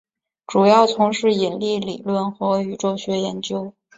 [0.47, 3.71] 主要从事引力理论和宇宙学研究。